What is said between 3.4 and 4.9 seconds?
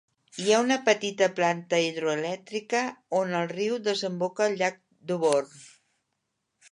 el riu desemboca al llac